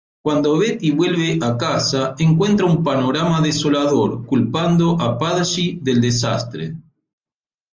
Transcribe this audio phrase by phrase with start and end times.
[0.23, 6.75] Cuando Betty vuelve a casa, encuentra un panorama desolador, culpando a Pudgy del desastre.